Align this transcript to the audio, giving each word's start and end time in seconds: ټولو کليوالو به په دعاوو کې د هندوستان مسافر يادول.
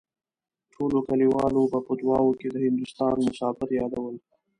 ټولو 0.73 0.97
کليوالو 1.07 1.61
به 1.71 1.79
په 1.87 1.93
دعاوو 2.01 2.37
کې 2.39 2.47
د 2.51 2.55
هندوستان 2.65 3.15
مسافر 3.27 3.69
يادول. 3.79 4.15